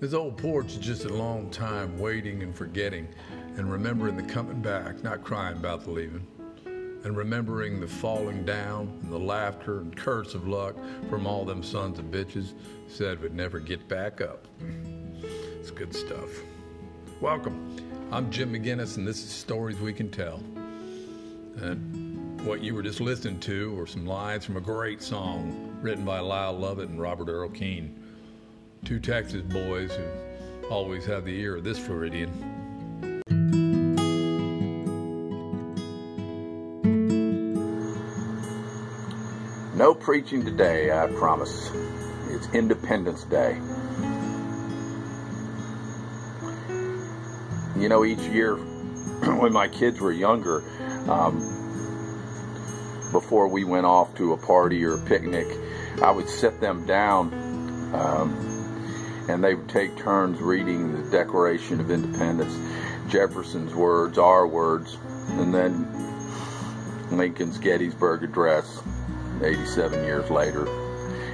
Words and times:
This 0.00 0.14
old 0.14 0.38
porch 0.38 0.68
is 0.68 0.78
just 0.78 1.04
a 1.04 1.12
long 1.12 1.50
time 1.50 1.98
waiting 1.98 2.42
and 2.42 2.56
forgetting 2.56 3.06
and 3.58 3.70
remembering 3.70 4.16
the 4.16 4.22
coming 4.22 4.62
back, 4.62 5.04
not 5.04 5.22
crying 5.22 5.58
about 5.58 5.84
the 5.84 5.90
leaving. 5.90 6.26
And 6.64 7.14
remembering 7.14 7.80
the 7.80 7.86
falling 7.86 8.46
down 8.46 8.98
and 9.02 9.12
the 9.12 9.18
laughter 9.18 9.80
and 9.80 9.94
curse 9.94 10.34
of 10.34 10.48
luck 10.48 10.74
from 11.10 11.26
all 11.26 11.44
them 11.44 11.62
sons 11.62 11.98
of 11.98 12.06
bitches 12.06 12.54
said 12.88 13.20
would 13.20 13.34
never 13.34 13.60
get 13.60 13.86
back 13.88 14.22
up. 14.22 14.46
It's 15.58 15.70
good 15.70 15.94
stuff. 15.94 16.30
Welcome. 17.20 17.76
I'm 18.10 18.30
Jim 18.30 18.54
McGinnis, 18.54 18.96
and 18.96 19.06
this 19.06 19.22
is 19.22 19.28
Stories 19.28 19.80
We 19.80 19.92
Can 19.92 20.10
Tell. 20.10 20.42
And 21.56 22.40
what 22.46 22.62
you 22.62 22.74
were 22.74 22.82
just 22.82 23.02
listening 23.02 23.38
to 23.40 23.74
were 23.74 23.86
some 23.86 24.06
lines 24.06 24.46
from 24.46 24.56
a 24.56 24.62
great 24.62 25.02
song 25.02 25.76
written 25.82 26.06
by 26.06 26.20
Lyle 26.20 26.58
Lovett 26.58 26.88
and 26.88 26.98
Robert 26.98 27.28
Earl 27.28 27.50
Keen, 27.50 28.02
two 28.84 28.98
Texas 28.98 29.42
boys 29.42 29.92
who 29.92 30.68
always 30.68 31.04
have 31.04 31.24
the 31.24 31.38
ear 31.38 31.56
of 31.56 31.64
this 31.64 31.78
Floridian. 31.78 32.30
No 39.74 39.94
preaching 39.94 40.44
today, 40.44 40.90
I 40.92 41.06
promise. 41.06 41.70
It's 42.28 42.48
Independence 42.54 43.24
Day. 43.24 43.54
You 47.76 47.88
know, 47.88 48.04
each 48.04 48.20
year 48.20 48.56
when 49.38 49.52
my 49.52 49.68
kids 49.68 50.00
were 50.00 50.12
younger, 50.12 50.62
um, 51.10 51.38
before 53.12 53.48
we 53.48 53.64
went 53.64 53.86
off 53.86 54.14
to 54.16 54.32
a 54.32 54.36
party 54.36 54.84
or 54.84 54.94
a 54.94 55.06
picnic, 55.06 55.46
I 56.02 56.10
would 56.10 56.28
sit 56.28 56.60
them 56.60 56.86
down 56.86 57.32
um, 57.94 58.50
and 59.28 59.42
they 59.42 59.54
would 59.54 59.68
take 59.68 59.96
turns 59.96 60.40
reading 60.40 60.92
the 60.92 61.10
Declaration 61.10 61.80
of 61.80 61.90
Independence, 61.90 62.56
Jefferson's 63.08 63.74
words, 63.74 64.18
our 64.18 64.46
words, 64.46 64.96
and 65.30 65.54
then 65.54 65.86
Lincoln's 67.10 67.58
Gettysburg 67.58 68.22
Address 68.22 68.82
87 69.42 70.04
years 70.04 70.30
later. 70.30 70.66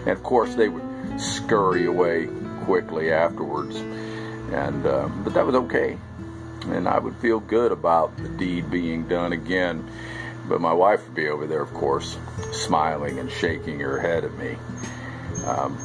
And 0.00 0.10
of 0.10 0.22
course, 0.22 0.54
they 0.54 0.68
would 0.68 1.20
scurry 1.20 1.86
away 1.86 2.28
quickly 2.64 3.12
afterwards. 3.12 3.76
And 3.76 4.86
uh, 4.86 5.08
but 5.24 5.34
that 5.34 5.44
was 5.44 5.56
okay, 5.56 5.98
and 6.66 6.86
I 6.86 7.00
would 7.00 7.16
feel 7.16 7.40
good 7.40 7.72
about 7.72 8.16
the 8.16 8.28
deed 8.28 8.70
being 8.70 9.08
done 9.08 9.32
again. 9.32 9.88
But 10.48 10.60
my 10.60 10.72
wife 10.72 11.04
would 11.04 11.16
be 11.16 11.28
over 11.28 11.48
there, 11.48 11.62
of 11.62 11.74
course, 11.74 12.16
smiling 12.52 13.18
and 13.18 13.28
shaking 13.28 13.80
her 13.80 13.98
head 13.98 14.24
at 14.24 14.32
me. 14.34 14.56
Um, 15.44 15.76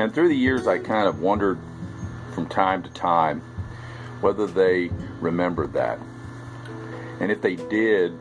and 0.00 0.14
through 0.14 0.28
the 0.28 0.36
years, 0.36 0.66
I 0.66 0.78
kind 0.78 1.06
of 1.06 1.20
wondered 1.20 1.58
from 2.34 2.46
time 2.46 2.82
to 2.82 2.90
time 2.90 3.42
whether 4.22 4.46
they 4.46 4.90
remembered 5.20 5.74
that. 5.74 5.98
And 7.20 7.30
if 7.30 7.42
they 7.42 7.56
did, 7.56 8.18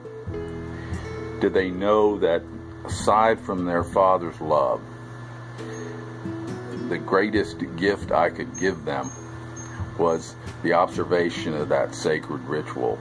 did 1.40 1.54
they 1.54 1.70
know 1.70 2.20
that 2.20 2.44
aside 2.84 3.40
from 3.40 3.66
their 3.66 3.84
father's 3.84 4.40
love, 4.42 4.82
the 6.90 6.98
greatest 6.98 7.64
gift 7.78 8.12
I 8.12 8.30
could 8.30 8.60
give 8.60 8.84
them 8.84 9.10
was 9.98 10.36
the 10.64 10.74
observation 10.74 11.54
of 11.54 11.70
that 11.70 11.96
sacred 11.96 12.42
ritual. 12.42 13.00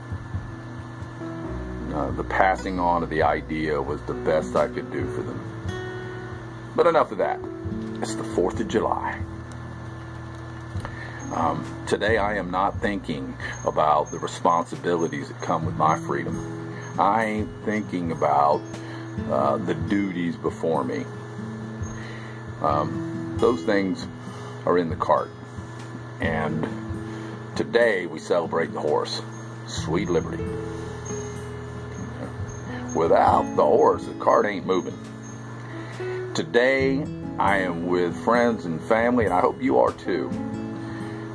Uh, 1.93 2.11
the 2.13 2.25
passing 2.25 2.79
on 2.79 3.03
of 3.03 3.11
the 3.11 3.23
idea 3.23 3.81
was 3.81 4.01
the 4.03 4.15
best 4.15 4.55
I 4.55 4.69
could 4.69 4.93
do 4.93 5.05
for 5.11 5.23
them. 5.23 6.73
But 6.77 6.87
enough 6.87 7.11
of 7.11 7.19
that. 7.19 7.41
It's 8.01 8.15
the 8.15 8.23
4th 8.23 8.61
of 8.61 8.69
July. 8.69 9.21
Um, 11.35 11.85
today 11.89 12.17
I 12.17 12.37
am 12.37 12.53
not 12.53 12.81
thinking 12.81 13.37
about 13.67 14.13
the 14.13 14.21
responsibilities 14.21 15.29
that 15.29 15.43
come 15.43 15.67
with 15.67 15.75
my 15.75 15.99
freedom. 15.99 16.77
I 16.97 17.25
ain't 17.25 17.65
thinking 17.65 18.13
about 18.13 18.63
uh, 19.29 19.57
the 19.57 19.75
duties 19.75 20.37
before 20.37 20.85
me. 20.85 21.05
Um, 22.63 23.37
those 23.41 23.63
things 23.65 24.07
are 24.65 24.79
in 24.79 24.91
the 24.91 24.97
cart. 24.97 25.31
And 26.21 26.69
today 27.57 28.07
we 28.07 28.21
celebrate 28.21 28.73
the 28.73 28.81
horse, 28.81 29.21
Sweet 29.67 30.09
Liberty. 30.09 30.45
Without 32.95 33.57
the 33.57 33.65
horse, 33.65 34.05
the 34.05 34.15
cart 34.15 34.47
ain't 34.47 34.67
moving. 34.67 34.97
Today 36.35 37.18
I 37.39 37.59
am 37.59 37.87
with 37.87 38.17
friends 38.25 38.65
and 38.65 38.83
family, 38.83 39.25
and 39.25 39.33
I 39.33 39.41
hope 39.41 39.63
you 39.63 39.79
are 39.79 39.93
too, 39.93 40.29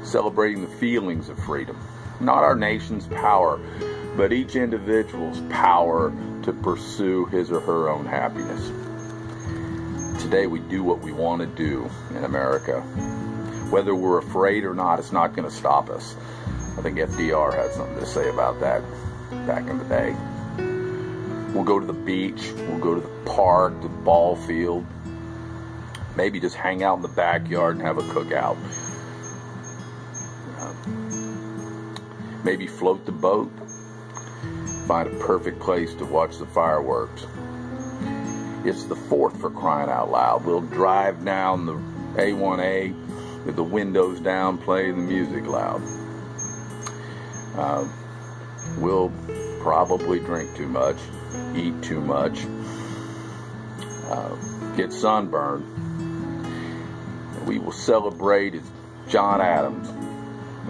celebrating 0.04 0.62
the 0.62 0.76
feelings 0.76 1.30
of 1.30 1.40
freedom. 1.40 1.80
Not 2.20 2.44
our 2.44 2.56
nation's 2.56 3.08
power, 3.08 3.58
but 4.18 4.34
each 4.34 4.58
individual's 4.58 5.40
power 5.50 6.14
to 6.44 6.52
pursue 6.52 7.28
his 7.28 7.52
or 7.52 7.62
her 7.62 7.88
own 7.88 8.06
happiness. 8.06 8.68
Today 10.22 10.46
we 10.46 10.60
do 10.60 10.84
what 10.84 11.00
we 11.00 11.14
want 11.14 11.40
to 11.40 11.48
do 11.48 11.90
in 12.10 12.26
America. 12.26 12.82
Whether 13.72 13.96
we're 13.96 14.18
afraid 14.18 14.66
or 14.66 14.74
not, 14.74 15.00
it's 15.00 15.14
not 15.14 15.34
going 15.34 15.48
to 15.48 15.56
stop 15.56 15.90
us. 15.90 16.18
I 16.78 16.82
think 16.82 16.98
FDR 16.98 17.56
had 17.56 17.72
something 17.72 18.00
to 18.00 18.06
say 18.06 18.30
about 18.30 18.60
that 18.60 18.84
back 19.48 19.70
in 19.70 19.78
the 19.78 19.86
day. 19.86 20.14
We'll 21.54 21.64
go 21.64 21.80
to 21.80 21.86
the 21.86 21.94
beach, 21.94 22.52
we'll 22.68 22.80
go 22.80 22.94
to 22.94 23.02
the 23.02 23.26
park, 23.26 23.82
the 23.82 23.88
ball 23.88 24.36
field, 24.36 24.86
maybe 26.16 26.40
just 26.40 26.56
hang 26.56 26.84
out 26.84 26.98
in 26.98 27.02
the 27.02 27.08
backyard 27.08 27.76
and 27.76 27.86
have 27.86 27.98
a 27.98 28.02
cookout. 28.04 28.58
Uh, 30.60 30.74
maybe 32.44 32.68
float 32.68 33.06
the 33.06 33.12
boat, 33.12 33.52
find 34.88 35.08
a 35.08 35.20
perfect 35.20 35.60
place 35.60 35.94
to 35.96 36.06
watch 36.06 36.38
the 36.38 36.46
fireworks. 36.46 37.26
It's 38.66 38.86
the 38.86 38.96
fourth 38.96 39.40
for 39.42 39.50
crying 39.50 39.90
out 39.90 40.12
loud. 40.12 40.46
We'll 40.46 40.62
drive 40.62 41.26
down 41.26 41.66
the 41.66 41.74
A1A 42.22 43.46
with 43.46 43.56
the 43.56 43.64
windows 43.64 44.20
down, 44.22 44.58
play 44.58 44.92
the 44.92 44.98
music 44.98 45.46
loud. 45.46 45.82
Uh, 47.56 47.88
we'll 48.78 49.12
probably 49.62 50.20
drink 50.20 50.56
too 50.56 50.68
much, 50.68 50.98
eat 51.56 51.82
too 51.84 52.00
much, 52.00 52.46
uh, 54.10 54.36
get 54.76 54.94
sunburned. 54.94 55.83
We 57.54 57.60
will 57.60 57.72
celebrate 57.72 58.56
as 58.56 58.64
John 59.08 59.40
Adams 59.40 59.88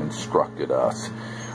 instructed 0.02 0.70
us 0.70 1.10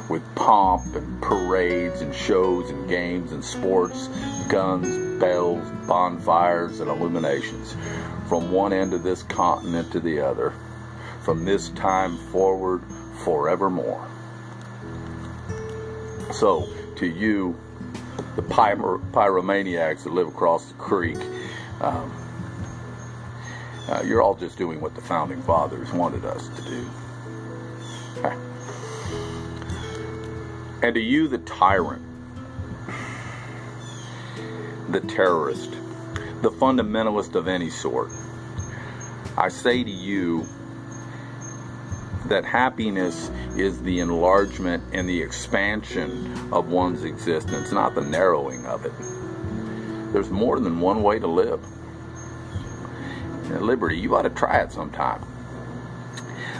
with 0.09 0.23
pomp 0.35 0.97
and 0.97 1.21
parades 1.21 2.01
and 2.01 2.15
shows 2.15 2.71
and 2.71 2.89
games 2.89 3.33
and 3.33 3.45
sports, 3.45 4.09
guns, 4.49 5.21
bells, 5.21 5.69
bonfires, 5.87 6.81
and 6.81 6.89
illuminations 6.89 7.77
from 8.27 8.53
one 8.53 8.73
end 8.73 8.95
of 8.95 9.03
this 9.03 9.23
continent 9.23 9.93
to 9.93 10.01
the 10.01 10.21
other, 10.21 10.55
from 11.21 11.45
this 11.45 11.69
time 11.71 12.17
forward 12.33 12.81
forevermore. 13.23 14.09
So, 16.33 16.67
to 16.97 17.07
you, 17.07 17.55
the 18.35 18.41
pyromaniacs 18.41 20.05
that 20.05 20.15
live 20.15 20.29
across 20.29 20.69
the 20.69 20.75
creek, 20.79 21.19
um, 21.83 22.28
uh, 23.89 24.03
you're 24.05 24.23
all 24.23 24.35
just 24.35 24.59
doing 24.59 24.81
what 24.81 24.95
the 24.95 25.01
founding 25.01 25.43
fathers 25.43 25.93
wanted 25.93 26.25
us 26.25 26.49
to 26.49 26.63
do. 26.63 26.91
And 30.83 30.95
to 30.95 31.01
you, 31.01 31.27
the 31.27 31.39
tyrant, 31.39 32.03
the 34.91 35.01
terrorist, 35.01 35.73
the 36.43 36.51
fundamentalist 36.51 37.35
of 37.35 37.49
any 37.49 37.69
sort, 37.69 38.11
I 39.37 39.49
say 39.49 39.83
to 39.83 39.91
you 39.91 40.47
that 42.27 42.45
happiness 42.45 43.31
is 43.57 43.83
the 43.83 44.01
enlargement 44.01 44.85
and 44.93 45.09
the 45.09 45.21
expansion 45.21 46.53
of 46.53 46.69
one's 46.69 47.05
existence, 47.05 47.73
not 47.73 47.95
the 47.95 48.03
narrowing 48.03 48.65
of 48.67 48.85
it. 48.85 48.93
There's 50.13 50.31
more 50.31 50.61
than 50.61 50.81
one 50.81 51.03
way 51.03 51.19
to 51.19 51.27
live. 51.27 51.65
At 53.51 53.63
liberty, 53.63 53.99
you 53.99 54.15
ought 54.15 54.23
to 54.23 54.31
try 54.31 54.59
it 54.59 54.73
sometime. 54.73 55.25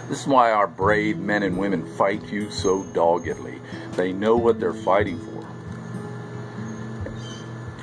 This 0.09 0.23
is 0.23 0.27
why 0.27 0.53
our 0.53 0.67
brave 0.67 1.19
men 1.19 1.43
and 1.43 1.59
women 1.59 1.87
fight 1.97 2.33
you 2.33 2.51
so 2.51 2.83
doggedly. 2.95 3.61
They 3.93 4.13
know 4.13 4.37
what 4.37 4.59
they're 4.59 4.73
fighting 4.73 5.19
for. 5.19 5.47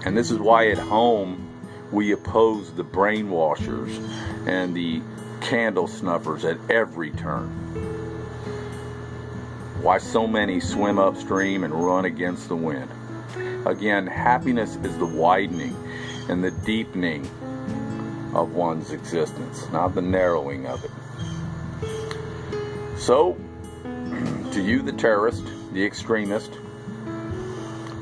And 0.05 0.17
this 0.17 0.31
is 0.31 0.39
why 0.39 0.69
at 0.69 0.79
home 0.79 1.47
we 1.91 2.11
oppose 2.11 2.73
the 2.73 2.83
brainwashers 2.83 3.95
and 4.47 4.75
the 4.75 5.01
candle 5.41 5.87
snuffers 5.87 6.45
at 6.45 6.57
every 6.69 7.11
turn. 7.11 7.49
Why 9.81 9.99
so 9.99 10.25
many 10.25 10.59
swim 10.59 10.97
upstream 10.97 11.63
and 11.63 11.73
run 11.73 12.05
against 12.05 12.47
the 12.47 12.55
wind. 12.55 12.89
Again, 13.67 14.07
happiness 14.07 14.77
is 14.77 14.97
the 14.97 15.05
widening 15.05 15.75
and 16.27 16.43
the 16.43 16.51
deepening 16.51 17.29
of 18.35 18.53
one's 18.53 18.91
existence, 18.91 19.67
not 19.71 19.95
the 19.95 20.01
narrowing 20.01 20.67
of 20.67 20.83
it. 20.83 20.91
So, 22.99 23.37
to 24.51 24.61
you, 24.61 24.81
the 24.81 24.91
terrorist, 24.91 25.45
the 25.71 25.83
extremist, 25.83 26.51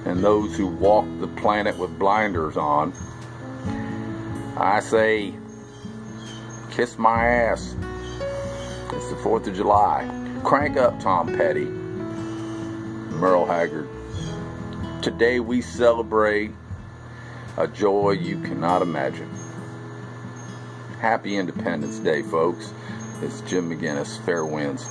and 0.05 0.23
those 0.23 0.57
who 0.57 0.67
walk 0.67 1.05
the 1.19 1.27
planet 1.27 1.77
with 1.77 1.97
blinders 1.99 2.57
on, 2.57 2.93
I 4.57 4.79
say, 4.79 5.33
kiss 6.71 6.97
my 6.97 7.25
ass. 7.25 7.75
It's 8.91 9.09
the 9.09 9.15
4th 9.23 9.47
of 9.47 9.55
July. 9.55 10.09
Crank 10.43 10.77
up, 10.77 10.99
Tom 10.99 11.27
Petty. 11.27 11.65
Merle 11.65 13.45
Haggard. 13.45 13.87
Today 15.01 15.39
we 15.39 15.61
celebrate 15.61 16.51
a 17.57 17.67
joy 17.67 18.11
you 18.11 18.41
cannot 18.41 18.81
imagine. 18.81 19.29
Happy 21.03 21.35
Independence 21.35 21.99
Day, 21.99 22.21
folks. 22.21 22.71
It's 23.21 23.41
Jim 23.41 23.69
McGinnis. 23.69 24.23
Fair 24.23 24.45
winds. 24.45 24.87